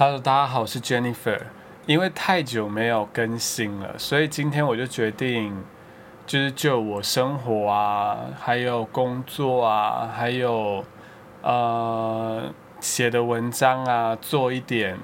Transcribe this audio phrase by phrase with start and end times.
[0.00, 1.38] 他说大家好，我是 Jennifer。
[1.84, 5.54] 因为太久没有更新了，所以今天我就决定，
[6.26, 10.82] 就是就我生活啊，还有工作啊，还有
[11.42, 12.44] 呃
[12.80, 14.96] 写的文章啊，做一点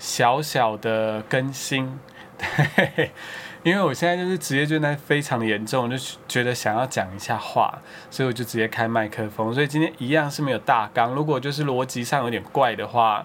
[0.00, 2.00] 小小的更新。
[2.36, 3.12] 对，
[3.62, 5.96] 因为我现在就是职业倦怠非常的严重，我就
[6.26, 7.78] 觉得想要讲一下话，
[8.10, 9.54] 所以我就直接开麦克风。
[9.54, 13.24] 所以今天一样是没有大纲，如果就是逻辑上有点怪的话。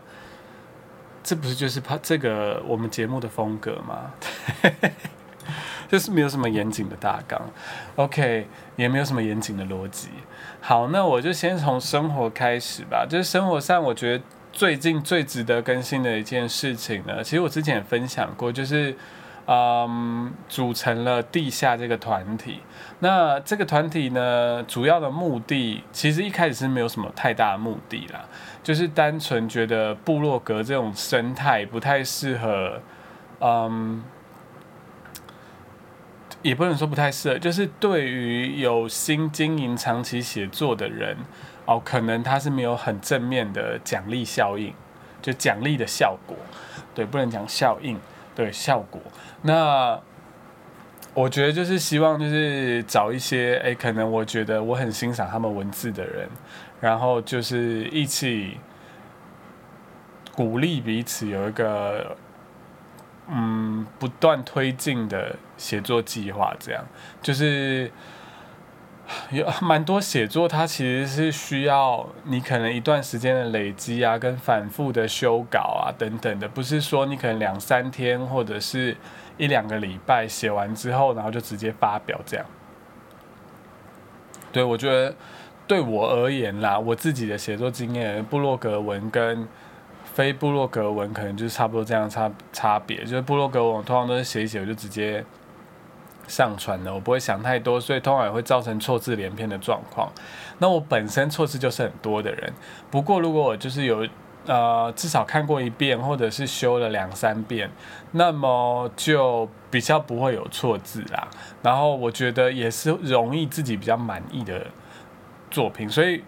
[1.26, 4.14] 这不是就是怕这个我们节目的风格吗？
[5.90, 7.42] 就是没有什么严谨的大纲
[7.96, 10.10] ，OK，也没有什么严谨的逻辑。
[10.62, 13.08] 好，那我就先从生活开始吧。
[13.10, 18.96] 就是生活上，我觉得最近最值得更新的一件事情呢，其实我之前也分享过，就是。
[19.48, 22.62] 嗯，组成了地下这个团体。
[22.98, 28.26] 那这个团体呢，主要的目的其实一开始是没有什么太大的目的啦，
[28.66, 32.82] 就是单纯觉得部落格这种生态不太适合，
[33.40, 34.04] 嗯，
[36.42, 41.16] 也不能说不太适合，就是对于有心经营长期写作的人，
[41.66, 44.74] 哦，可能他是没有很正面的奖励效应，
[45.22, 46.36] 就奖励的效果，
[46.96, 48.00] 对，不能讲效应。
[48.36, 49.02] 对效果，
[49.44, 49.98] 那
[51.14, 56.28] 我觉得就是希望就是找一些哎，可能我觉得我很欣赏他们文字的人，
[56.82, 58.58] 然后就是一起
[60.34, 62.16] 鼓励彼此，有一个
[63.28, 66.86] 嗯不断推进的写作计划，这样
[67.22, 67.92] 就是。
[69.30, 78.98] 有蛮多写作，它其实是需要你可能一段时间的累积啊，跟反复的修稿啊等等的，不是说你可能两三天或者是
[79.38, 82.44] 一两个礼拜写完之后，然后就直接发表这样。
[84.52, 85.14] 对我觉得
[85.68, 89.48] 对我而言啦，我自己的写作经验，部落格文跟
[90.04, 95.24] 非部落格文可能就是差不多这样差差别，就是部落格文通常都是写一写我就直接。
[96.28, 100.12] 上传的，我不会想太多，所以通常也会造成错字连篇的状况。
[100.58, 102.52] 那我本身错字就是很多的人，
[102.90, 104.08] 不过如果我就是有
[104.48, 107.70] 呃至少看过一遍，或者是修了两三遍，
[108.14, 111.28] 那么就比较不会有错字啦。
[111.62, 114.66] 然后我觉得也是容易自己比较满意的
[115.56, 116.22] 作品，所以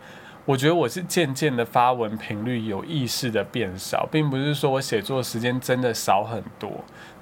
[0.45, 6.71] 我觉得我是渐渐的发文频率有意识的变少，并不是说我写作时间真的少很多。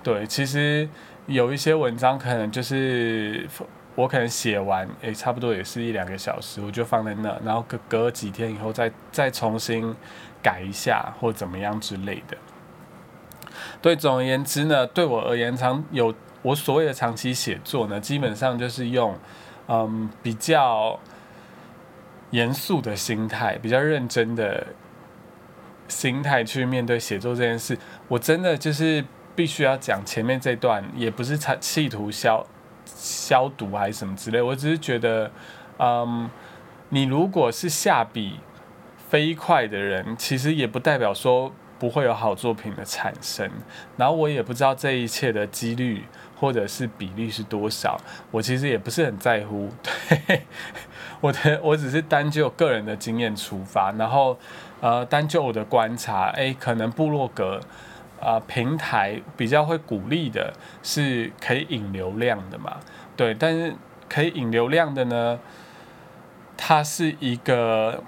[0.03, 0.87] 对，其实。
[1.27, 3.49] 有一些文章可能就是
[3.95, 9.95] 我可能写完，诶，差不多也是一两个小时，我就放在那，然后隔隔几天以后再再重新
[10.43, 12.37] 改一下或怎么样之类的。
[13.81, 19.17] 对，总而言之呢，对我而言，长有我所谓的长期写作呢，基本上就是用
[19.67, 20.99] 嗯比较
[22.31, 24.67] 严肃的心态，比较认真的
[25.87, 27.77] 心态去面对写作这件事。
[28.07, 29.03] 我真的就是。
[29.37, 32.47] 必须要讲前面这段，也不是他企图消
[32.85, 35.29] 消毒还是什么之类，我只是觉得，
[35.77, 36.29] 嗯，
[36.87, 38.39] 你如果是下笔
[39.09, 43.51] 飞快的人，其实也不代表说不会有好作品的产生。
[43.97, 46.05] 然后我也不知道这一切的几率
[46.39, 47.99] 或者是比例是多少，
[48.31, 49.69] 我其实也不是很在乎。
[51.21, 54.37] 我的我只是单就个人的经验出发，然后
[54.81, 57.59] 呃单就我的观察，哎，可能部落格。
[58.17, 62.77] 啊，平台比较会鼓励的是可以引流量的嘛？
[63.15, 63.75] 对，但是
[64.09, 65.37] 可以引流量的呢，
[66.55, 68.01] 它是一个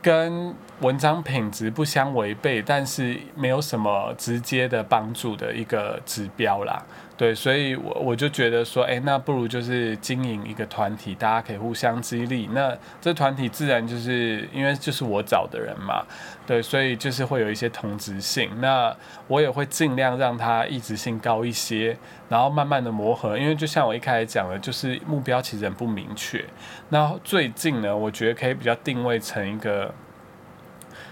[0.00, 6.84] 跟文章品质不相违背，但是没有什么直接的帮助的一个指标啦。
[7.18, 12.48] 对，所以，我我就觉得说，哎，那不如就是经营一个团体，大家可以互相激励。
[12.52, 16.06] 那这团体自然就是因为就是我找的人嘛，
[16.46, 18.48] 对，所以就是会有一些同质性。
[18.60, 18.96] 那
[19.26, 21.98] 我也会尽量让它一直性高一些，
[22.28, 23.36] 然后慢慢的磨合。
[23.36, 26.44] 因为就像我一开始讲的，就是目标其实很不明确。
[26.90, 29.92] 那最近呢，我觉得可以比较定位成一个。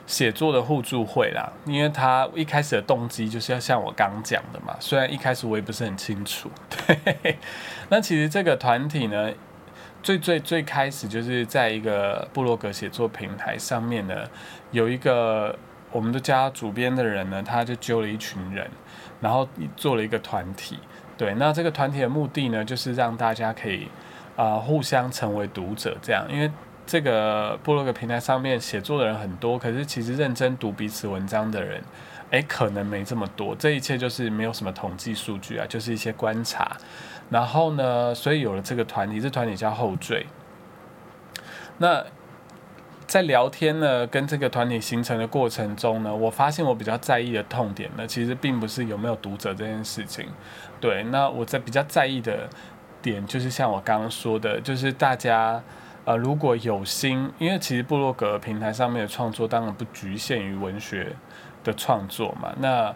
[0.06, 6.49] 写作的互助会啦，因为他一开始的动机就是要像我刚讲的嘛，虽然一开始我也不是很清楚。
[6.87, 7.37] 对，
[7.91, 9.32] 那其实这个团体呢，
[10.05, 14.14] 最最最开始就是在一个部落格写作平台上面呢，
[14.70, 15.58] 有一个
[15.91, 18.70] 我们都叫主编的人呢，他就揪了一群人，
[19.20, 20.79] 然后做了一个团体。
[21.19, 23.88] 对，那这个团体的目的呢，就是让大家可以
[24.37, 26.49] 啊互相成为读者，这样，因为。
[26.87, 31.83] 这个部落格平台上面写作的人很多，可是其实认真读彼此文章的人，
[32.31, 33.56] 诶，可能没这么多。
[33.56, 36.77] 这一切就是没有什么统计数据啊，就是一些观察。
[37.29, 40.27] 然后呢，所以有了这个团体，这团体叫后缀。
[41.79, 42.05] 那
[43.06, 50.29] 在聊天呢，跟这个团体形成的过程中呢，我发现我比较在意的痛点呢，其实并不是有没有读者这件事情。
[50.81, 52.49] 对，那我在比较在意的
[53.03, 55.62] 点，就是像我刚刚说的，就是大家
[56.06, 61.14] 呃，如果有心，因为其实部落格平台上面的创作，当然不局限于文学
[61.62, 62.50] 的创作嘛。
[62.58, 62.94] 那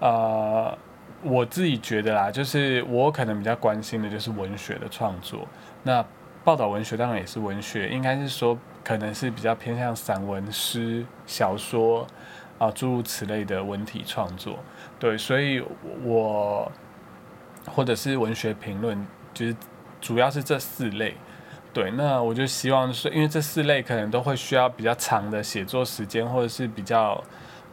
[0.00, 0.76] 呃，
[1.22, 5.46] 我自己觉得啦，就是我可能比较关心的就是文学的创作。
[5.84, 6.04] 那
[6.42, 8.58] 报道文学当然也是文学，应该是说。
[8.84, 12.06] 可能是比较偏向散文、诗、小说
[12.58, 14.58] 啊，诸如此类的文体创作。
[14.98, 15.62] 对，所以
[16.02, 16.72] 我
[17.70, 19.54] 或者是文学评论，就是
[20.00, 21.14] 主要是这四类。
[21.72, 27.22] 对，那我就希望是，因为这四类可能都会需要比较长的写作时间，或者是比较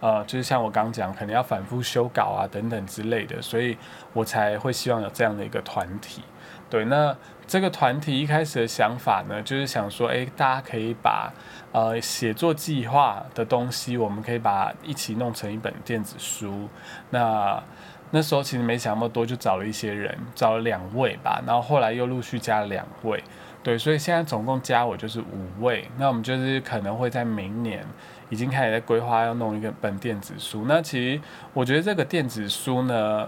[0.01, 3.77] 呃，就是像我刚讲，可能要反复修稿啊等等之类的，所以
[4.13, 6.21] 我才会希望有这样的一个团体。
[6.69, 7.15] 对，那。
[7.47, 11.31] 这个团体一开始的想法呢，就是想说，哎，大家可以把
[11.71, 16.67] 呃写作计划的东西，我们可以把一起弄成一本电子书。
[17.11, 17.61] 那
[18.09, 23.23] 那时候其实没想那么多，就找了一些人，找了两位吧，然后后来又陆续加了两位，
[23.65, 25.89] 对，所以现在总共加我就是五位。
[25.97, 27.83] 那我们就是可能会在明年
[28.29, 30.65] 已经开始在规划要弄一个本电子书。
[30.67, 31.19] 那其实
[31.51, 33.27] 我觉得这个电子书呢。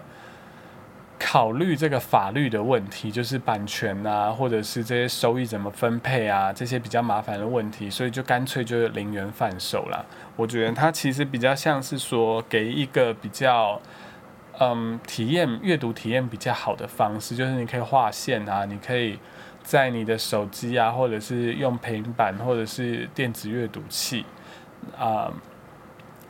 [1.19, 10.05] 考虑这个法律的问题，就是版权啊，或者是这些收益怎么分配啊，这些比较麻烦的问题，所以就干脆就是零元贩售了。
[10.35, 13.81] 我觉得它其实比较像是说给一个比较，
[14.59, 19.17] 嗯，体验阅读体验比较好的方式，就是你可以划线啊，你可以
[19.67, 24.25] 在你的手机啊，或者是用平板或者是电子阅读器
[24.97, 25.31] 啊。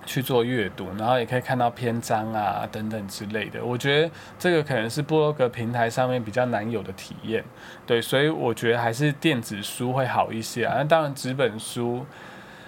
[0.10, 3.62] 去做阅读，然后也可以看到篇章啊等等之类的。
[3.62, 7.44] 我觉得这个可能是波洛格平台上面比较难有的体验，
[7.86, 10.75] 对，所以我觉得还是电子书会好一些啊。
[10.78, 12.06] 那当然，纸本书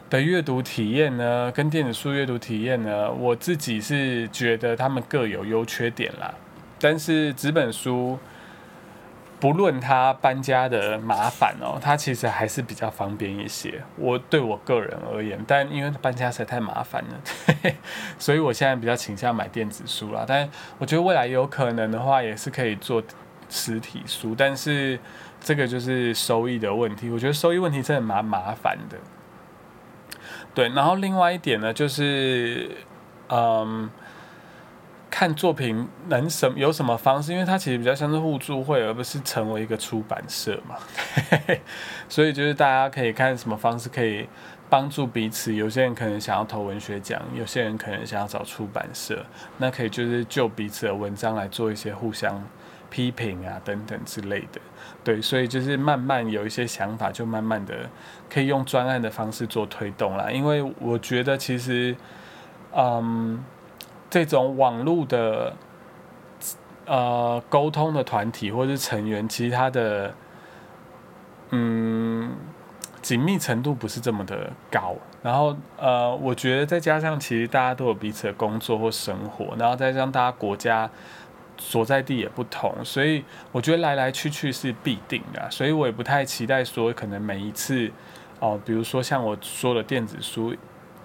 [0.10, 6.34] 的阅读体验呢，跟电子书阅读体验呢，我自己是觉得他们各有优缺点啦。
[6.78, 8.20] 但是纸本书。
[9.40, 13.82] 不论他搬家的麻烦哦，他其实还是比较方便一些。
[13.96, 17.74] 我对我个人而言，但因为搬家实在太麻烦了，
[18.20, 20.26] 所以我现在比较倾向买电子书啦。
[20.28, 23.02] 但我觉得未来有可能的话，也是可以做
[23.50, 25.00] 实体书，但是
[25.40, 27.10] 这个就是收益的问题。
[27.10, 28.98] 我觉得收益问题真的蛮麻烦的。
[30.54, 32.70] 对，然后另外一点呢，就是
[33.30, 33.90] 嗯。
[35.10, 40.76] 看作品能什有什么方式，因为它其实比较像是互助会，而不是成为一个出版社嘛。
[42.08, 44.28] 所以就是大家可以看什么方式可以
[44.70, 45.54] 帮助彼此。
[45.54, 49.26] 有些人可能想要投文学奖，有些人可能想要找出版社，
[49.58, 52.42] 那可以就是就彼此的文章来做一些互相
[52.90, 54.62] 批评啊等等之类的。
[55.04, 57.90] 对，所以就是慢慢有一些想法，就慢慢的
[58.30, 60.30] 可以用专案的方式做推动啦。
[60.30, 61.96] 因为我觉得其实，
[62.76, 63.44] 嗯。
[64.10, 65.54] 这种网络的
[66.86, 70.14] 呃沟通的团体或者是成员，其实他的
[71.52, 72.32] 嗯
[73.02, 74.96] 紧密程度不是这么的高。
[75.22, 80.90] 然后呃，我觉得再加上其实大家都有彼此的工作或生活，然后再加上大家国家
[81.58, 85.52] 所在地也不同，所以我觉得来来去去是必定的。
[85.52, 87.92] 所以我也不太期待说可能每一次
[88.40, 90.56] 哦，比如说像我说的电子书。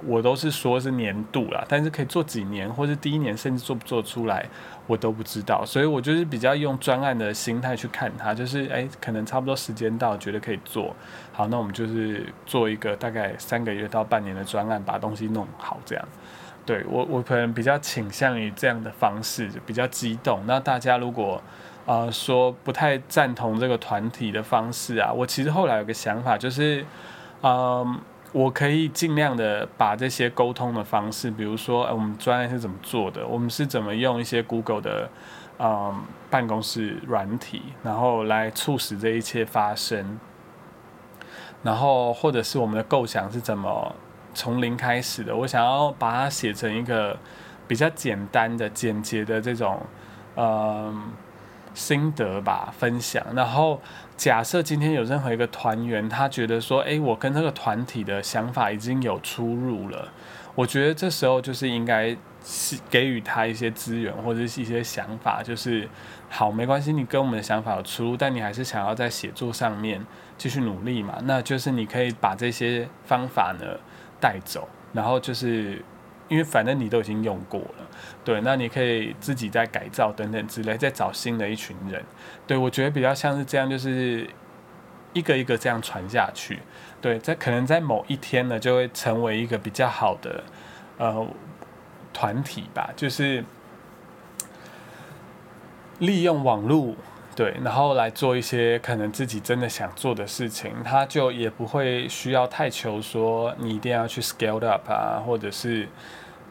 [0.07, 4.47] 我都是说是年度啦，但是可以做几年，或是第一年甚至做不做出来，
[4.87, 5.65] 我都不知道。
[5.65, 10.95] 所以我就是比较用专案的心态去看它，就是诶，可能差不多时间到，觉得可以做
[11.33, 16.05] 好，那我们就是做一个大概三个月到半年的专案，把东西弄好这样。
[16.67, 20.41] 对我，我可能比较倾向于这样的方式，比较激动。
[20.47, 21.43] 那大家如果
[21.87, 26.85] 呃说不太赞同这个团体的方式啊，我其实后来有个想法，就是
[27.43, 28.01] 嗯。
[28.35, 35.09] 我可以尽量的把这些沟通的方式，比如说，我们专业是怎么做的，我们是怎么用一些 Google 的，
[35.61, 40.19] 嗯，办公室软体，然后来促使这一切发生，
[41.63, 43.95] 然后或者是我们的构想是怎么
[44.35, 47.17] 从零开始的，我想要把它写成一个
[47.69, 49.81] 比较简单的、简洁的这种，
[50.35, 51.13] 嗯。
[51.75, 53.23] 心得吧，分享。
[53.35, 53.81] 然后
[54.17, 60.09] 假设今天有任何一个团员，他觉得说，诶，我跟这个团体的想法已经有出入了，
[60.55, 62.17] 我觉得这时候就是应该
[62.89, 65.89] 给予他一些资源或者是一些想法，就是
[66.31, 70.05] 好，没关系，你跟我们的想法有出入，但你还是想要在写作上面
[70.39, 71.19] 继续努力嘛？
[71.25, 73.67] 那就是你可以把这些方法呢
[74.21, 75.85] 带走，然后就是。
[76.29, 77.87] 因为反正你都已经用过了，
[78.25, 82.03] 对，那你可以自己再改造等等之类，再找新的一群人，
[82.47, 84.29] 对我觉得比较像是这样，就是
[85.13, 86.59] 一个一个这样传下去，
[87.01, 90.43] 对，在可能在某一天呢，就会成为一个比较好的
[90.99, 91.27] 呃
[92.13, 93.45] 团体吧，就是
[95.99, 96.95] 利用网络。
[97.37, 105.89] 对，然后来做一些可能自己真的想做的事情，他就也不会需要太求说你一定要去 scale up 啊，或者是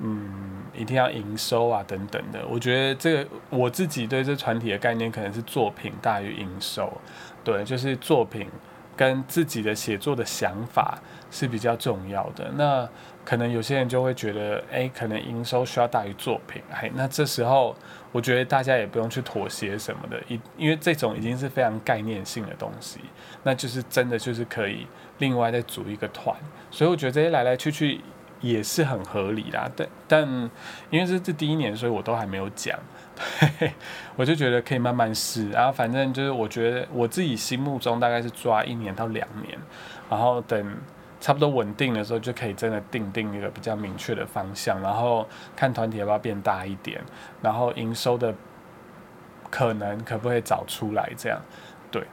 [0.02, 2.46] 嗯一定要营收啊等等的。
[2.50, 6.92] 我觉得这个我自己对这团体的概念可能是作品大于营收，
[7.44, 8.48] 对，就是作品
[8.96, 11.00] 跟自己的写作的想法
[11.32, 12.52] 是比较重要的。
[12.56, 12.88] 那
[13.26, 17.76] 可能有些人就会觉得，哎，可能营收需要大于作品，哎，那这时候。
[18.14, 23.00] 我觉得大家也不用去妥协什么的，因因为这种已经是非常概念性的东西，
[23.42, 24.86] 那就是真的就是可以
[25.18, 26.38] 另外再组一个团，
[26.70, 28.00] 所以我觉得这些来来去去
[28.40, 29.68] 也是很合理啦。
[29.76, 30.52] 但但
[30.92, 32.78] 因为是这第一年，所以我都还没有讲，
[34.16, 35.50] 我就觉得可以慢慢试。
[35.50, 39.58] 然后反正就是我觉得我自己心目中大概是抓一年到两年，
[40.10, 40.78] 然后等。
[41.22, 47.00] 差不多稳定的时候，就可以真的定定一个比较明确的方向，然后看团体要不要变大一点，
[47.42, 48.36] 然后营收的
[49.50, 51.42] 可能可不可以找出来，这样
[51.90, 52.04] 对。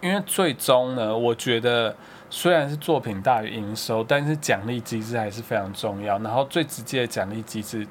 [0.00, 1.94] 因为最终呢，我觉得
[2.30, 7.86] 虽然是作品大于营收，但是奖励机制还是非常重要，然后最直接的奖励机制。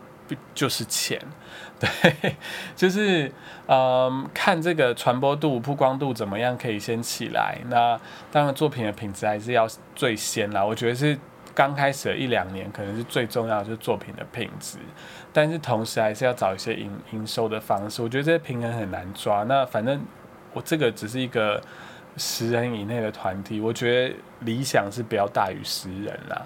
[0.53, 1.19] 就是钱，
[1.79, 2.36] 对，
[2.75, 3.31] 就是
[3.67, 7.57] 嗯，看这个传播度、曝光度怎么样可以先起来。
[7.69, 8.00] 那
[8.31, 10.63] 当然，作品的品质还是要最先啦。
[10.63, 11.17] 我觉得是
[11.55, 14.77] 刚开始的一两年，可能是最重要的，就是作品的品质。
[15.31, 18.01] 但是同时还是要找一些营营收的方式。
[18.01, 19.43] 我觉得这些平衡很难抓。
[19.43, 20.01] 那反正
[20.53, 21.62] 我这个只是一个
[22.17, 26.45] 十人以内的团体，我觉得理想是不要大于十人啦。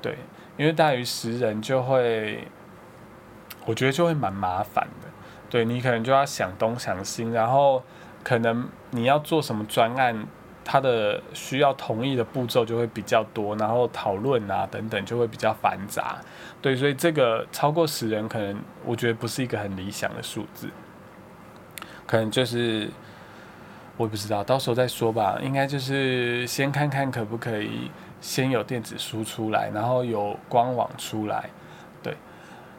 [0.00, 0.16] 对，
[0.56, 2.46] 因为大于十人就会。
[3.64, 5.08] 我觉得就会蛮麻烦的，
[5.48, 7.82] 对你可能就要想东想西，然后
[8.24, 10.26] 可能你要做什么专案，
[10.64, 16.18] 它的需要同意的步骤就会比较多，然后讨论啊等等就会比较繁杂，
[16.60, 20.68] 对，所以这个超过十人可能我觉得不是一个很理想的数字，
[22.06, 22.90] 可能就是
[23.96, 27.90] 我也不知道，到时候再说吧，应该就是先看看可不可以
[28.20, 31.48] 先有电子书出来，然后有官网出来。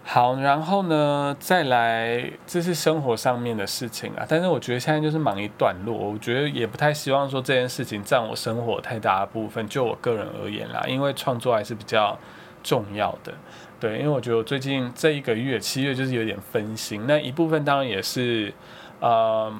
[0.05, 4.25] 好，然后呢，再来，这是生活上面的事情啊。
[4.27, 9.65] 但是我觉得现在就是忙一段落，我觉得也不太希望说这件事情占我生活太大的部分。
[9.67, 12.19] 就我个人而言啦，因为创作还是比较
[12.61, 13.33] 重要的。
[13.79, 17.05] 对，因为我觉得我最近这一个月，七月就是有点分心。
[17.07, 18.53] 那一部分当然也是，
[18.99, 19.51] 呃，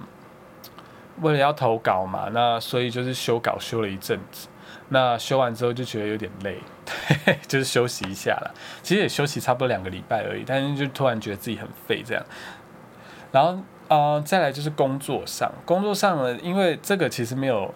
[1.22, 4.50] 为了要投稿嘛，那所以就是修稿修了一阵子。
[4.94, 6.60] 那修完之后就觉得有点累，
[7.50, 8.54] 就是休息一下了。
[8.84, 12.24] 其实也休息差不多两个礼拜而已，但是就突然觉得自己很废这样。
[13.32, 13.58] 然后
[13.88, 17.74] 呃，再来就是工作上，工作上呢，因为这个其实没有，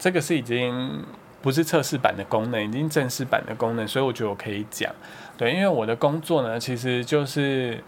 [0.00, 1.04] 这个是已经
[1.40, 4.92] 不是测试版的功能，已经正式版的功能，所以我觉得我可以讲。
[5.36, 7.84] 对，因为我的工作呢，其实就是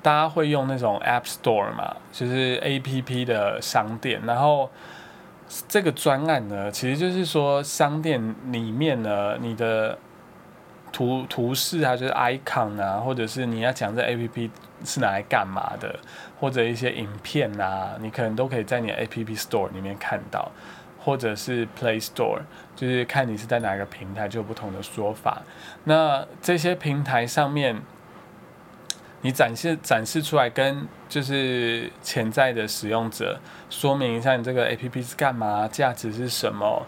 [0.00, 4.70] 大家会用那种 App Store 嘛，就是 A P P 的商店，然后。
[5.68, 9.98] 这个专案呢，其实就是说商店里面呢，你的
[10.90, 14.50] 图图示啊，就是 icon 啊，或者是你要讲这 A P P
[14.84, 15.98] 是拿来干嘛的，
[16.40, 20.50] 或者一些影片啊，你可能都可以在你的 A P P Store 里面看到，
[20.98, 22.40] 或者是 Play Store，
[22.74, 25.42] 就是看你是在哪个平台，就有不同的说法。
[25.84, 27.82] 那这些平台上面。
[29.24, 33.38] 你展示展示出来，跟就是潜在的使用者
[33.70, 36.84] 说明一下你这个 A P P 是干嘛，价值是什么，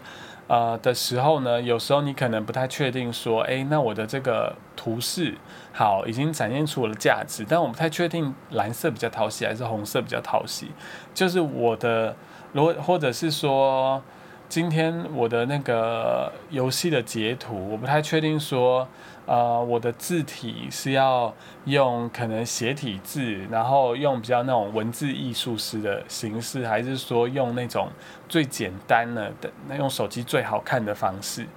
[0.47, 5.35] 呃的时候呢，有时候你可能不太确定说，哎，那我的这个图示
[5.71, 10.71] 好已经展现出我的价值，但我不太确定蓝色比较讨喜还是红色比较讨喜，
[11.13, 12.17] 就是我的，
[12.51, 14.03] 如果或者是说
[14.49, 18.85] 今天我的那个游戏的截图，我不太确定说。
[19.25, 21.33] 呃，我的字体是要
[21.65, 27.89] 用可能斜体字，然后用比较那种文字艺术师的形式，还是说用那种
[28.29, 29.31] 最简单的、
[29.67, 31.47] 那用手机最好看的方式？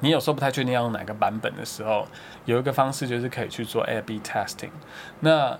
[0.00, 2.06] 你有时候不太确定要用哪个版本的时候，
[2.44, 4.70] 有一个方式就是可以去做 A/B testing。
[5.20, 5.58] 那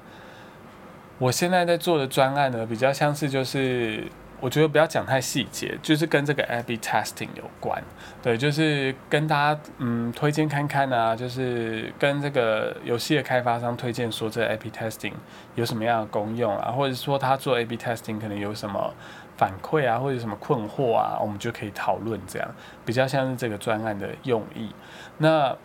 [1.18, 4.04] 我现在在做的专案呢，比较像是就是。
[4.38, 7.82] 我觉得不要讲太细节，就是跟这个 A/B testing 有关，
[8.22, 15.14] 对，就是跟大家嗯推荐看看啊，就是跟这个游戏的开发商推荐说这 A/B testing
[15.54, 18.92] 有什么样的功用啊，或者说他做 A/B testing 可能有什么
[19.38, 24.70] 反馈啊，或者什么困惑啊，我们就可以讨论这样，比较像是这个专案的用意。
[25.16, 25.56] 那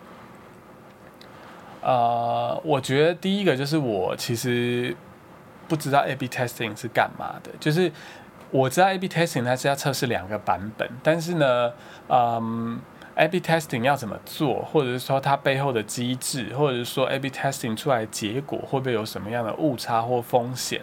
[1.81, 4.95] 呃，我觉得第一个就是我其实
[5.67, 7.91] 不知道 A/B testing 是干嘛的，就是。
[8.51, 11.71] 我知道 A/B testing 它是要测试两个版本，但是呢，
[12.09, 12.79] 嗯
[13.15, 20.81] ，A/B testing 要怎么做，或者是说它背后的机制，或者是说 A/B testing 出来结果会不会有什么样的误差或风险，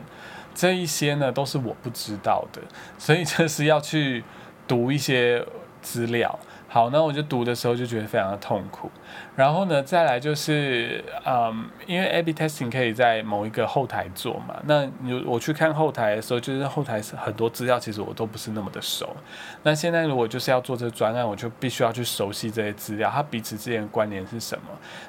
[0.54, 2.62] 这一些呢都是我不知道的，
[2.98, 4.24] 所以这是要去
[4.66, 5.44] 读一些
[5.82, 6.38] 资料。
[6.70, 8.90] 好，那我就读的时候就觉得非常的痛苦。
[9.34, 14.54] 然后呢，再来就是，嗯，因为 A/B testing 可以在某一个后台做嘛。
[14.66, 19.16] 那你我去看后台的时候，就是后台是很多资料，其实我都不是那么的熟。
[19.62, 24.64] 那现在如果就是要做这个专案，我就必须要去熟悉这些资料，它彼此之间的关联是什么。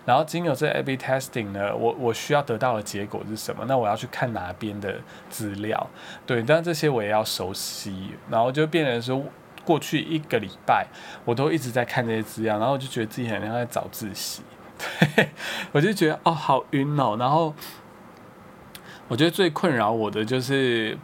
[0.06, 3.66] 然后经由这 A/B testing 呢，我我需要得到的结果是什么？
[3.68, 4.96] 那我要去看哪边的
[5.30, 5.90] 资料？
[6.26, 8.12] 对，但这些我也要熟悉。
[8.30, 9.22] 然后就变成说。
[9.70, 10.88] 过去一个礼拜，
[11.26, 14.42] 我都一直在看这些资料，然后我就觉得自己好像在早自习，
[15.16, 15.30] 对
[15.72, 17.16] 我就觉得哦好晕哦。
[17.20, 17.54] 然后
[19.08, 20.98] 我觉得最困扰我的就是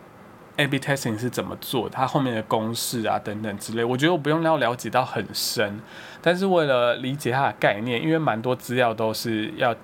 [0.56, 5.80] A/B testing 是怎么做，它后面的公式啊等等之类，我觉得我不用要了解到很深，
[6.20, 9.76] 但是为了理解它的概念，因为蛮多资料都是要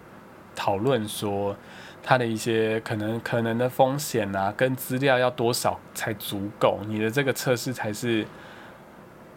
[0.56, 1.56] 讨论说
[2.02, 8.26] 它的一些可能可能的风险啊，跟资料要多少才足够，你的这个测试才是。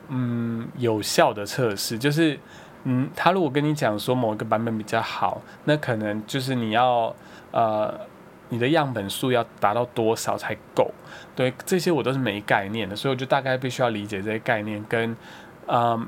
[0.09, 2.39] 嗯，有效的测试就是，
[2.85, 7.15] 嗯，他如果跟你讲说某一个版本比较好，那可能就是你要
[7.51, 7.93] 呃，
[8.49, 10.91] 你的样本数要达到多少才够？
[11.35, 15.17] 对，这些我都是没概念的，所以我就大概必须要理解这些概念跟，
[15.67, 16.07] 嗯。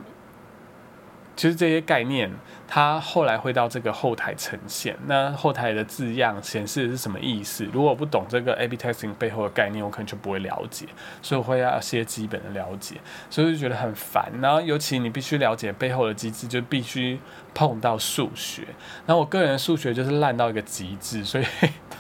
[1.37, 2.33] 其实这些概念，
[2.67, 4.97] 它后来会到这个后台呈现。
[5.07, 7.69] 那后台的字样显示的是什么意思？
[7.73, 10.87] 如果不懂这个 A/B testing 背后的概念，我可能就不会了解。
[11.21, 12.97] 所以我会要些基本的了解，
[13.29, 14.33] 所以就觉得很烦。
[14.41, 17.21] 然后尤其你必须了解背后的机制，就必须
[17.53, 18.63] 碰到数学。
[19.05, 21.45] 然后我个人数学就是烂到一个极致，所以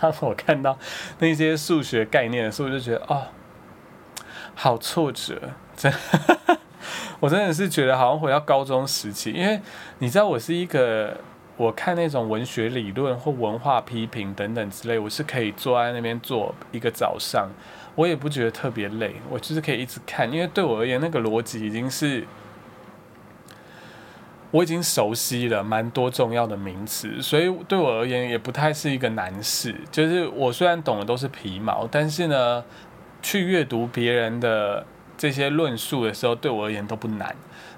[0.00, 0.78] 当我看到
[1.18, 3.24] 那些数学概念的时候，我就觉得哦，
[4.54, 5.92] 好挫折，真。
[7.20, 9.60] 我真的是觉得好像回到高中时期，因为
[9.98, 11.16] 你知道我是一个，
[11.56, 17.48] 我看那种文学理论或文化批评等等之类，我是可以坐在那边坐一个早上，
[17.94, 22.26] 我也不觉得特别累，我就是可以一直看，因为对我而言那个逻辑已经是
[24.50, 29.74] 我已经熟悉了蛮多重要的名词，所以对我而言也不太是一个难事。
[29.90, 32.64] 就是我虽然懂的都是皮毛，但是呢，
[33.22, 34.84] 去阅读别人的。
[35.18, 37.34] 这些论述的时候，对我而言都不难，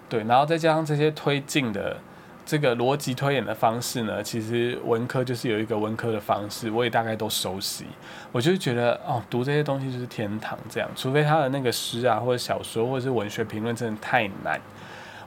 [0.08, 1.96] 对，然后再加上这些推进的
[2.44, 7.84] 这个逻辑推演的方式呢，其实文科就是有一个文科的方式，我也大概都熟悉。
[8.32, 14.60] 我就觉得哦，读这些东西就是天堂这样，除非他的那个诗啊，或者小说，或者是文学评论真的太难，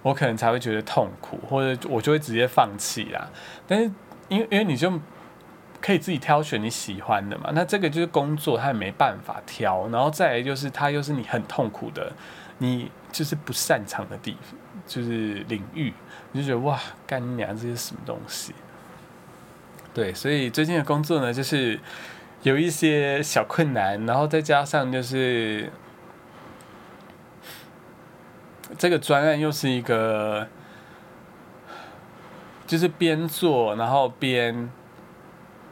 [0.02, 3.30] 我可能才会觉得痛苦，或者我就会直接放弃啦。
[3.68, 3.90] 但是
[4.28, 4.92] 因为因为你就。
[5.82, 7.50] 可以自己挑选你喜欢的嘛？
[7.54, 9.90] 那这个就是工作，他也没办法挑。
[9.90, 12.14] 然后再来就是，他又是你很痛苦的，
[12.60, 15.92] 你就是不擅长的地方，就是领域，
[16.32, 18.54] 你就觉得哇，干娘这些什么东西？
[19.92, 21.80] 对，所以最近的工作呢，就是
[22.44, 25.72] 有一些小困难，然后再加上就是
[28.78, 30.48] 这个专案又是一个，
[32.68, 34.70] 就是边做然后边。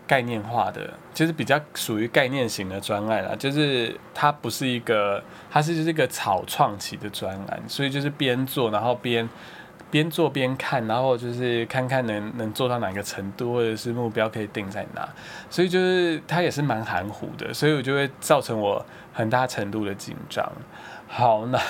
[0.09, 9.29] 概念化的，就是比较属于概念型的专案啦，就是它不是一个，它是就是一个草创期的专案，所以就是边做，然后边
[9.91, 15.07] 边做边看，然后就是看看能能做到哪个程度，或者是目标可以定在哪，
[15.47, 20.51] 所以就是它也是蛮含糊的，所以我就会造成我很大程度的紧张。
[21.07, 21.61] 好，那。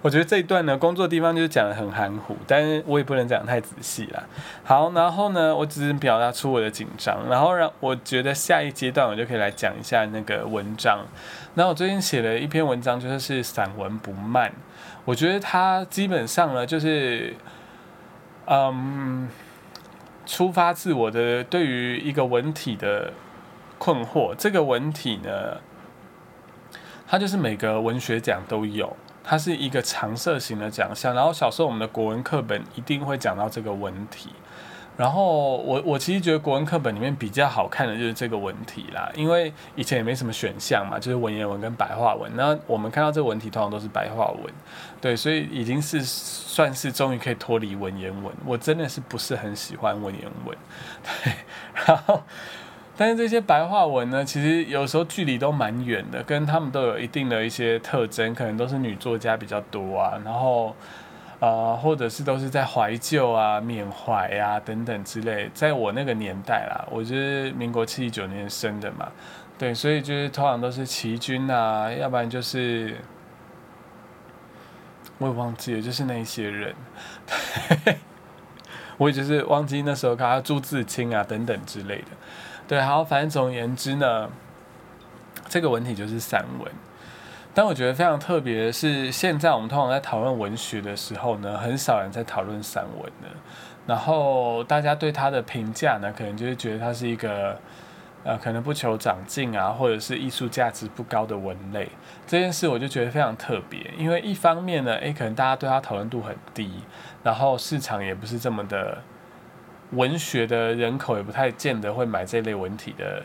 [0.00, 4.22] 我觉得这一段呢，工作地方就是讲的很含糊，但是我也不能讲太仔细啦。
[4.62, 11.00] 好，然后呢，我只是表达出我的紧张，然后让我觉得下一阶段我就可以来讲一下那个文章。
[11.54, 14.52] 那我最近写了一篇文章，就是是散文不慢。
[15.04, 17.34] 我觉得它基本上呢，就是
[18.46, 19.28] 嗯，
[20.24, 23.12] 出发自我的对于一个文体的
[23.78, 24.32] 困惑。
[24.38, 25.56] 这个文体呢，
[27.08, 28.96] 它就是每个文学奖都有。
[29.30, 34.30] 它是一个常设型的奖项，然后小时候我们的国文课本一定会讲到这个文体，
[34.96, 44.54] 然后我我其实觉得国文课本里面比较好看的就是这个文体啦，因为以前也没什么选项嘛，就是文言文跟白话文，那我们看到这个文体通常都是白话文，
[44.98, 50.56] 对，所以已经是算是终于可以脱离文言文，我真的是不是很喜欢文言文，
[51.04, 51.34] 对，
[51.74, 52.22] 然后。
[53.00, 60.20] 但是这些白话文呢，其实有时候距离都蛮远的，跟他们都有一定的一些特征，可能都是女作家比较多啊。
[60.24, 60.74] 然后，
[61.38, 65.48] 呃，或者是都是在怀旧啊、缅怀啊等等之类。
[65.54, 69.08] 在我那个年代啦，我是民国七十九年生的嘛，
[69.56, 72.96] 对，所以就是通常都是齐军啊，要不然就是
[75.18, 76.74] 我也忘记了，就是那一些人，
[78.98, 82.17] 我也就是忘记那时候看他朱自清啊等等之类的。
[82.68, 84.28] 对，好，反正总而言之呢，
[85.48, 86.70] 这个文体就是散文。
[87.54, 93.28] 但我觉得非常特别的是，现在我们通常在讨论文学的时候呢，很少人在讨论散文的。
[93.86, 97.58] 然后大家对他的评价呢，可能就是觉得它是一个
[98.22, 101.88] 呃，可能不求长进啊，或者是艺术价值不高的文类。
[102.26, 106.70] 这件事我就觉得非常特别，因为一方面呢，诶，可能大家对它讨论度很低，
[107.22, 108.98] 然后市场也不是这么的。
[109.92, 113.22] 文学的人口也不太见得会买这类文体的，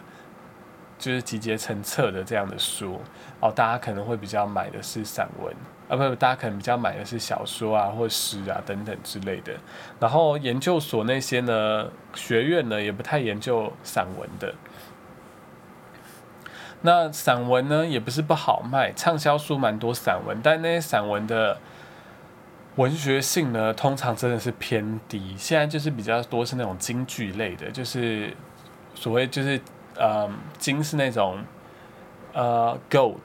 [0.97, 3.01] 就是集结成册的这样的书
[3.41, 3.51] 哦。
[3.51, 5.53] 大家可能会比较买的是散文
[5.89, 9.53] 啊，不，大家可能比较买的是小说啊，或诗啊等等之类的。
[9.99, 14.55] 然后研究所那些呢，学院呢也不太研究散文的。
[16.81, 21.57] 那散文呢也不是不好卖，畅销书蛮多散文，但那些散文的。
[22.75, 25.35] 文学性呢，通常真的是偏低。
[25.37, 28.35] 现在就是比较多是那种京剧类的，就是
[28.95, 29.61] 所谓就是
[29.95, 31.43] 呃，金是那种
[32.33, 33.19] 呃 gold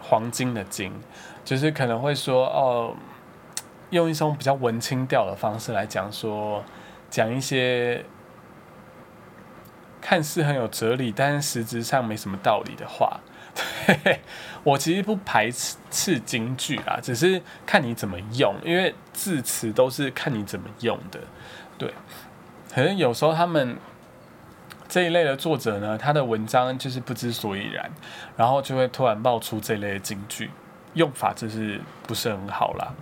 [0.00, 0.92] 黄金的金，
[1.44, 2.94] 就是可能会说哦，
[3.90, 6.62] 用一种比较文青调的方式来讲说，
[7.10, 8.04] 讲一些
[10.00, 13.18] 看似很有哲理，但是实质上没什么道理的话。
[13.86, 14.20] 对，
[14.64, 15.48] 我其实不排
[15.90, 21.20] 斥京剧啊，只是看你怎么用，因为字词都是看你怎么用的。
[21.78, 21.94] 对，
[22.72, 23.76] 可能有时候他们
[24.88, 27.88] 这一类的作者呢，他的文章就是不知所以然，
[28.36, 30.50] 然后就会突然冒出这类的京剧，
[30.94, 32.92] 用法就是不是很好啦。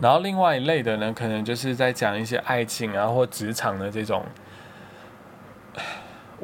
[0.00, 4.24] 然后另外一类的呢，可能就是在讲一些爱情啊或职场的这种。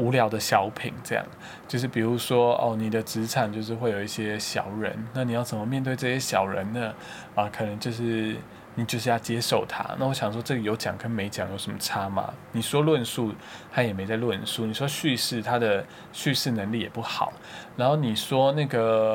[0.00, 1.22] 无聊的小品，这样
[1.68, 6.94] 就是比如说哦，你的职场就是会有一些小人，那你要怎么面对这些小人呢？
[7.34, 8.34] 啊，可能就是
[8.76, 9.84] 你就是要接受他。
[9.98, 12.32] 那我想说，这个有讲跟没讲有什么差吗？
[12.52, 13.34] 你说论述，
[13.70, 15.84] 他也没在论述；你说叙事，他的
[16.14, 17.34] 叙事能力也不好。
[17.76, 19.14] 然后你说那个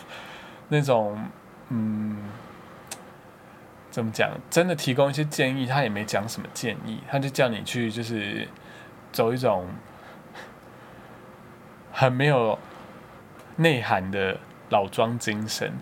[0.68, 1.18] 那种
[1.68, 2.16] 嗯，
[3.90, 4.30] 怎么讲？
[4.48, 8.48] 真的提供一些建议，他也没讲什么建议，他就叫你去就是
[9.12, 9.66] 走一种。
[11.96, 12.58] 很没有
[13.54, 14.36] 内涵的
[14.70, 15.72] 老庄精神，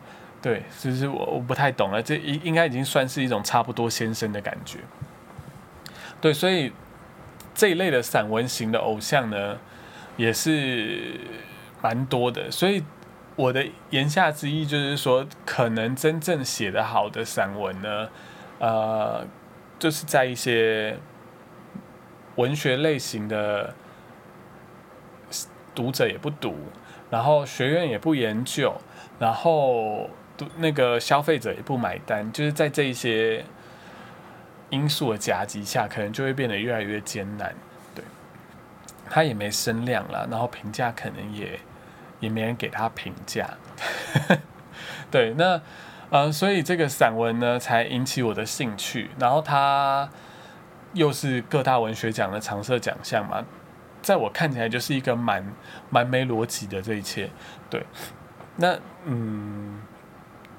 [0.43, 4.81] 对，就是我我不太懂了，这应应该已经算是一种差不多先生的感觉，
[6.21, 6.71] 对，所以
[7.55, 9.57] 这一类的散文型的偶像呢，
[10.19, 11.19] 也是
[11.81, 12.85] 蛮多的，所以
[13.35, 18.11] 我的言下之意就是说，可能真正写的好的散文呢，
[18.59, 19.27] 呃，
[19.79, 20.99] 就是在一些
[22.37, 23.75] 文学类型的。
[25.75, 26.55] 读者也不读，
[27.11, 28.75] 然后学院也不研究，
[29.19, 33.45] 然后读那个消费者也不买单，就是在这一些
[34.71, 37.55] 因素的夹击下，可能就会变得越来越艰难。
[37.95, 38.05] 对，
[39.09, 41.59] 他也没声量了，然后评价可能也
[42.21, 43.51] 也没人给他评价。
[45.11, 45.61] 对，那
[46.11, 50.09] 呃，所以这个散文呢，才引起我的兴趣，然后他
[50.93, 53.45] 又是各大文学奖的常设奖项嘛。
[54.03, 55.55] 在我看起来就是一个蛮
[55.89, 57.31] 蛮没逻辑的这一切，
[57.71, 57.81] 对，
[58.57, 59.81] 那嗯，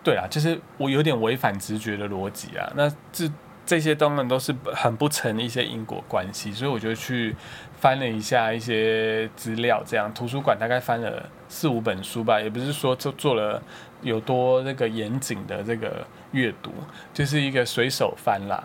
[0.01, 3.29] 对啊，就是我有点违反直觉的逻辑啊，那这
[3.65, 7.35] 这些当然都是很不成一些因果关系，所以我就去
[7.77, 13.61] 翻了一下一些资料，这样图书馆大概翻了四五本书吧，也不是说做做了
[14.01, 16.71] 有多那个严谨的这个阅读，
[17.13, 18.63] 就是一个随手翻啦，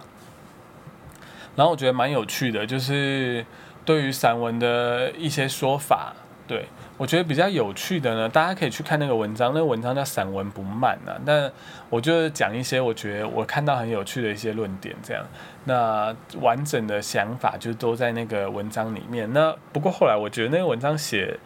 [1.56, 3.44] 然后我觉得蛮有趣的，就是。
[3.88, 6.12] 对于散文的一些说法，
[6.46, 6.66] 对
[6.98, 11.18] 我觉得比较有趣的呢，大家可以去看那个文章，那个文章叫《散文不慢》呐。
[11.24, 11.50] 那
[11.88, 15.24] 我就讲一些我觉得我看到很有趣的一些论点，这样。
[15.64, 19.32] 那完整的想法就都在那个文章里面。
[19.32, 21.38] 那不过后来我觉得那个文章写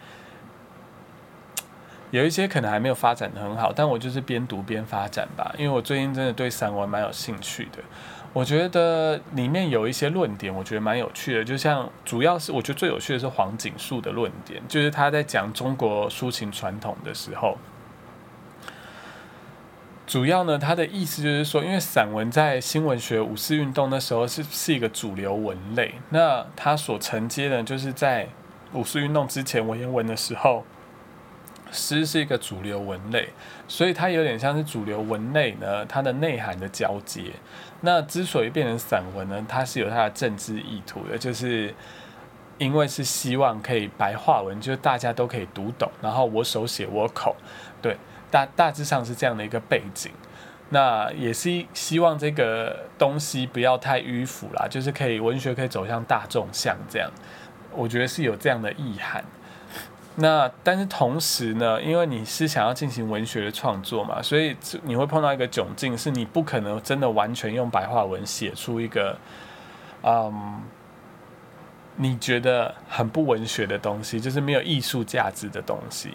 [2.11, 7.79] 有一些可能还没有发展的很好，但我就是边读边发展吧，因为我最近真的对散文蛮有兴趣的。
[8.33, 11.45] 我觉得里面有一些论点，我觉得蛮有趣的。
[11.45, 17.57] 就像主要是我觉得最有趣的是黄景树的论点，就是他在讲中国抒情传统的时候，
[20.07, 28.27] 主要呢他的意思就是说，因为散文在新文学五四运动那时候是是一个主流文类，那他所承接的，就是在
[28.73, 30.65] 五四运动之前文言文的时候，
[31.73, 33.27] 诗是一个主流文类，
[33.67, 37.23] 所以它有点像是主流文类呢，它的内涵的交接。
[37.81, 41.73] 那之所以变成散文呢，它是有它的政治意图的，就是
[42.57, 47.35] 因为是希望可以白话文，就是大家都可以读懂，然后我手写我口，
[47.81, 47.97] 对，
[48.31, 50.11] 大大致上是这样的一个背景。
[50.69, 57.11] 那也是希望这个东西不要太迂腐啦，就是可以文学可以走向大众像这样，
[57.75, 59.23] 我觉得是有这样的意涵。
[60.15, 69.17] 那但是同时呢，因为你是想要进行文学的创作嘛，所以你会碰到一个窘境，是你不可能真的完全用白话文写出一个，
[70.03, 70.61] 嗯，
[71.95, 76.11] 你觉得很不文学的东西，就是没有艺术价值的东西。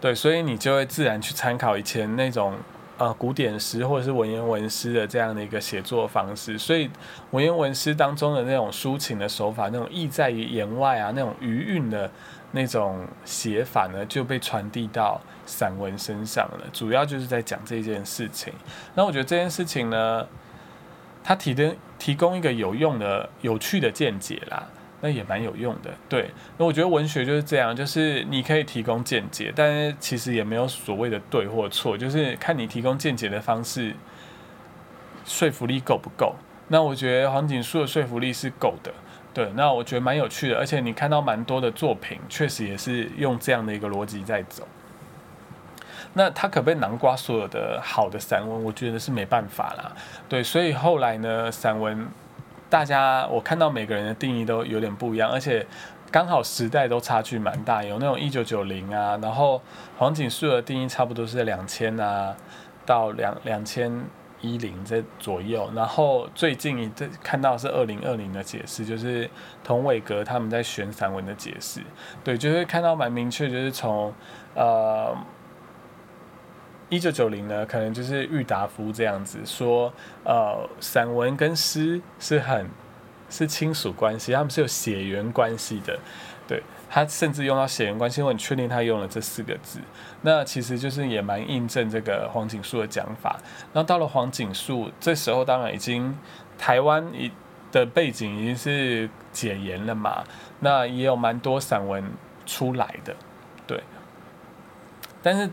[0.00, 2.54] 对，所以你就会自然去参考以前那种。
[3.00, 6.90] 呃，古典诗或者是文言文诗的这样的一个写作方式，所以
[7.30, 12.10] 文言文诗当中的那种抒情的手法，那种意在于言外啊，那种余韵的
[12.52, 16.66] 那种写法呢，就被传递到散文身上了。
[16.74, 18.52] 主要就是在讲这件事情。
[18.94, 20.28] 那我觉得这件事情呢，
[21.24, 24.68] 它提的提供一个有用的、有趣的见解啦。
[25.02, 26.30] 那也蛮有用的，对。
[26.58, 33.94] 那我觉得文学就是这样，就是你可以提供见解，但是其实也没有所谓的对或错，就是看你提供见解的方式
[35.24, 36.34] 说服力够不够。
[36.68, 38.92] 那我觉得黄景书的说服力是够的，
[39.32, 39.50] 对。
[39.54, 44.68] 那我觉得蛮有趣的，而且你看到蛮多的作品，确实也是用这样的一个逻辑在走。
[46.12, 48.64] 那他可不可以囊括所有的好的散文？
[48.64, 49.92] 我觉得是没办法啦，
[50.28, 50.42] 对。
[50.42, 52.06] 所以后来呢，散文。
[52.70, 55.66] 大家，我看到每个人的定义都有点不一样，而且
[56.10, 59.60] 刚好时代都差距蛮大，有那种一九九零啊，然后
[59.98, 62.34] 黄景树的定义差不多是两千啊
[62.86, 64.04] 到两两千
[64.40, 69.28] 一零这左右，然后最近一这看到是二零二零的解释，就是
[69.64, 71.80] 童伟格他们在选散文的解释，
[72.22, 74.14] 对，就会看到蛮明确，就是从
[74.54, 75.12] 呃。
[76.90, 79.92] 一九九零呢，可能就是郁达夫这样子说，
[80.24, 82.68] 呃，散文跟诗是很
[83.30, 85.96] 是亲属关系，他们是有血缘关系的，
[86.48, 89.78] 对他甚至用到血缘关系，我很确定他用了这四个字，
[90.22, 93.38] 那其实就是也蛮印证这个黄景树的讲法。
[93.72, 96.18] 那到了黄景树，这时候当然已经
[96.58, 97.30] 台湾一
[97.70, 100.24] 的背景已经是解严了嘛，
[100.58, 102.02] 那也有蛮多散文
[102.44, 103.14] 出来的，
[103.68, 103.80] 对，
[105.22, 105.48] 但是。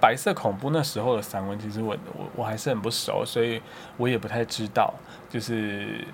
[0.00, 3.60] 白色恐怖那时候的散文，其实我我我还是很不熟，所以
[3.96, 4.92] 我也不太知道，
[5.28, 6.04] 就是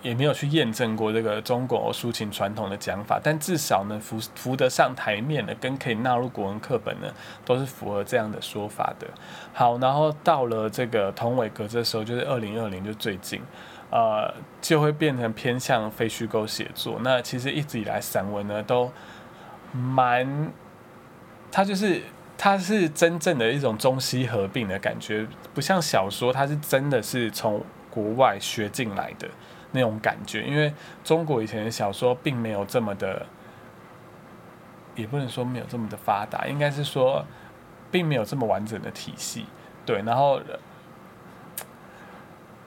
[0.00, 3.20] 也没有去验证过这个中国抒情传统的讲法。
[3.22, 7.12] 但至少呢，浮浮得上台面的，跟可以纳入国文课本呢，
[7.44, 9.06] 都是符合这样的说法的。
[9.52, 13.40] 好，然后到了这个童伟格这时候，就是二零二零，就最近，
[13.90, 16.98] 呃，就会变成偏向非虚构写作。
[17.02, 18.90] 那其实一直以来散文呢，都
[19.72, 20.50] 蛮，
[21.50, 22.00] 它就是。
[22.38, 29.28] 它是真正的一种中西合并的感觉，不像小说，它是真的是从国外学进来的
[29.70, 30.42] 那种感觉。
[30.42, 33.24] 因为中国以前的小说并没有这么的，
[34.96, 37.24] 也不能说没有这么的发达，应该是说
[37.92, 39.46] 并没有这么完整的体系。
[39.86, 40.40] 对，然后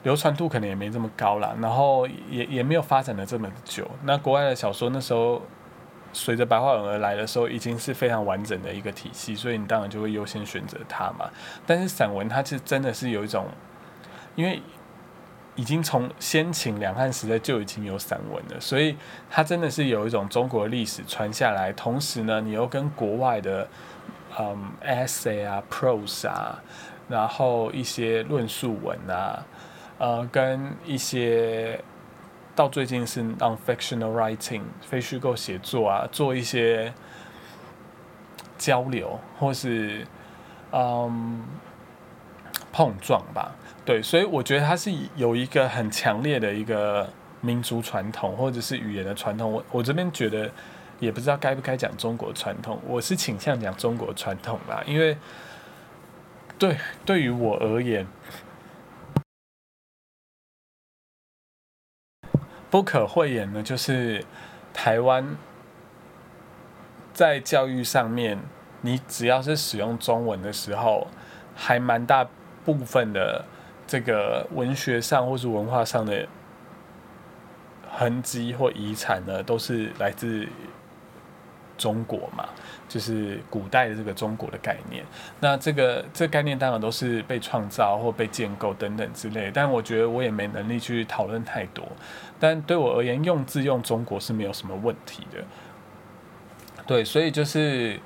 [0.03, 3.91] 流传度可能也没这么高了，然后也也没有发展的这么久。
[4.03, 5.41] 那国外的小说那时候。
[6.15, 11.29] 随着白话文而来的时候，已经是非常完整的一个体系，所以你当然就会优先选择它嘛。
[11.65, 13.45] 但是散文它是真的是有一种，
[14.35, 14.61] 因为
[15.55, 18.95] 已经从先秦两汉时代就已经有散文了，所以
[19.29, 23.67] 它真的是有一种中国历史传下来，同时呢，你又跟国外的
[24.39, 26.63] 嗯 essay 啊、prose 啊，
[27.09, 29.45] 然后一些论述文啊，
[29.97, 31.83] 呃，跟一些。
[32.55, 36.93] 到最近是 non-fictional writing 非虚构写作啊，做一些
[38.57, 40.07] 交流或是
[40.71, 41.43] 嗯
[42.71, 47.09] 碰撞吧，对，所以我觉得它是有一个很强烈的一个
[47.41, 49.51] 民族传统或者是语言的传统。
[49.51, 50.49] 我我这边觉得
[50.99, 55.17] 也不知道该不该讲中国传统，我是倾向讲中国传统啦，因为
[56.57, 58.07] 对对于我而言。
[62.75, 64.21] 不可讳言的，就是
[64.73, 65.37] 台湾
[67.13, 68.37] 在教育上面，
[68.81, 71.07] 你只要是使用中文的时候，
[71.55, 72.27] 还蛮大
[72.65, 73.45] 部分的
[73.87, 76.27] 这个文学上或是文化上的
[77.89, 80.45] 痕迹或遗产呢，都是来自。
[81.77, 82.47] 中国嘛，
[82.87, 85.03] 就是古代的这个中国的概念。
[85.39, 89.51] 那这个这概念当然都是被创造或被建构等等之类。
[89.53, 91.85] 但我觉得我也没能力去讨论太多。
[92.39, 95.43] 但对我而言，用字用中国是没有什么问题的。
[96.85, 97.99] 对，所以就是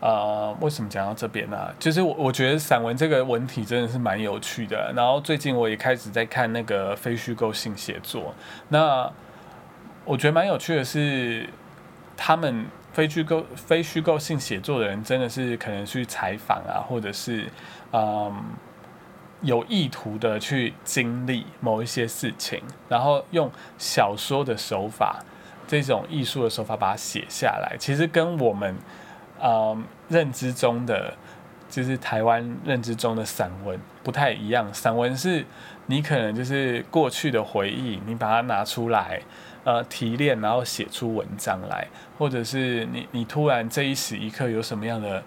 [0.00, 1.68] 呃，为什么讲到这边呢？
[1.78, 4.92] 就是我我觉得散文这个文体真的是蛮有趣的。
[4.96, 8.34] 然后最近我也开始在看那个非虚构性写作，
[8.68, 9.10] 那
[10.04, 11.46] 我觉得蛮有趣的是，
[12.16, 17.46] 他们非虚构非虚构性写作的人，真的是可能去采访啊，或者是
[17.92, 18.32] 嗯。
[19.44, 25.18] 有意图的去经历某一些事情，然后用小说的手法，
[25.66, 28.76] 这种艺术的手法把它写下来，其实跟我们，
[29.42, 31.12] 嗯，认知中的，
[31.68, 34.72] 就是台湾认知中的散文不太一样。
[34.72, 35.44] 散文是
[35.86, 39.20] 你可能就是过去的回忆，你把它拿出来，
[39.64, 45.22] 呃，提炼，然后写出文章来，或者是你你突然这一时一刻有什么样的。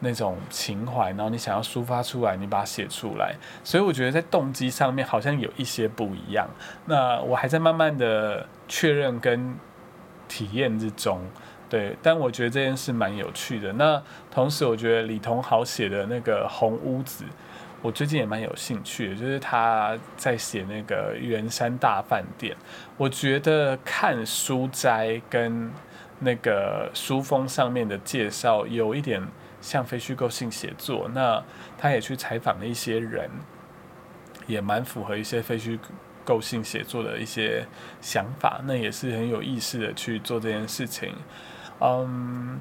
[0.00, 6.48] 那种情怀，然后你想要抒发出来，你把它写出来，所以我觉得在动机上面好像有一些不一样。
[6.86, 9.56] 那我还在慢慢的确认跟
[10.28, 11.20] 体验之中，
[11.68, 13.72] 对，但我觉得这件事蛮有趣的。
[13.72, 17.24] 那同时，我觉得李同豪写的那个《红屋子》，
[17.82, 22.56] 我最近也蛮有兴趣的，就是他在写那个圆山大饭店。
[22.96, 25.70] 我觉得看书斋跟
[26.18, 29.22] 那个书封上面的介绍有一点。
[29.60, 31.42] 像非虚构性写作，那
[31.76, 33.28] 他也去采访了一些人，
[34.46, 35.76] 也蛮符合一些非虚
[36.24, 37.66] 构性写作的一些
[38.00, 41.12] 想法，那也是很有意识的去做这件事情。
[41.80, 42.60] 嗯，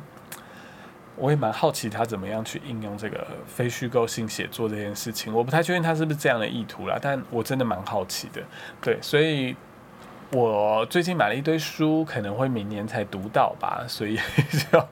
[1.18, 8.42] 我也蛮好奇他怎么样去应用这个非虚构性写作这件事情，我不太确定他是不是这样的意图啦，但我真的蛮好奇的。
[8.82, 9.56] 对，所以
[10.32, 14.18] 我最近买了一堆书，可能会明年才读到吧，所以
[14.72, 14.86] 就。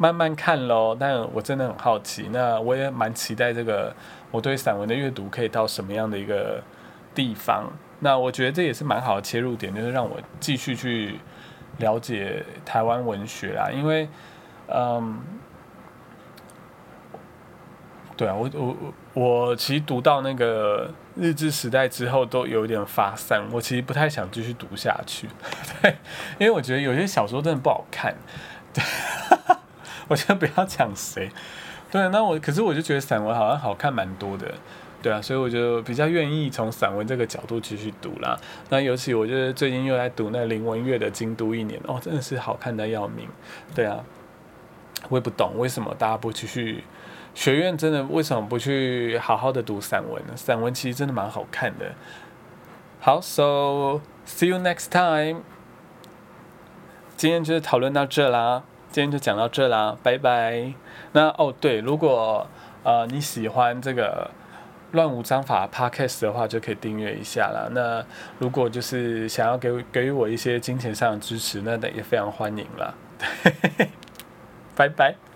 [0.00, 3.92] 慢慢看喽，但我真的很好奇，那我也蛮期待这个
[4.30, 6.62] 我对散文的阅读可以到什么样的一个
[7.16, 7.64] 地方。
[7.98, 11.18] 那我觉得这也是蛮好的切入点，就是让我继续去
[11.78, 13.70] 了解台湾文学啦。
[13.72, 14.08] 因为，
[14.68, 15.18] 嗯，
[18.18, 18.76] 对啊，我我
[19.14, 25.26] 我其实读到那个日治时代之后都有点发散，我其实不太想继续读下去。
[25.80, 25.96] 对，
[26.38, 28.14] 因为我觉得有些小说真的不好看。
[28.74, 28.84] 对。
[30.08, 31.30] 我先不要讲谁，
[31.90, 34.54] 对，那我可是我就觉得散文好像好看蛮多的，
[35.02, 38.34] 对啊，所以我就比较愿意从散文这个角度继续读啦。
[38.70, 43.28] 那尤其我觉得最近又在读那林文月的《京都一年》，哦，真的是好看的要命，
[43.74, 44.02] 对啊，
[45.10, 46.82] 我也不懂为什么大家不继续
[47.38, 50.32] 学院，真的为什么不去好好的读散文呢？
[50.34, 51.94] 散文其实真的蛮好看的。
[52.98, 55.42] 好，So see you next time，
[57.16, 58.64] 今天就是讨论到这啦。
[58.90, 60.72] 今天就讲到这啦，拜拜。
[61.12, 62.44] 那哦对，如果
[62.82, 64.32] 呃你喜欢这个
[64.90, 67.68] 乱无章法 podcast 的话，就可以订阅一下啦。
[67.70, 68.04] 那
[68.40, 72.92] 如果就是想要给给予我一些金钱上的支持，那也非常欢迎啦。
[74.74, 75.27] 拜拜。